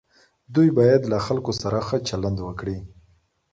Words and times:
دوی 0.53 0.69
باید 0.77 1.01
له 1.11 1.17
خلکو 1.25 1.51
سره 1.61 1.79
ښه 1.87 1.97
چلند 2.09 2.37
وکړي. 2.41 2.77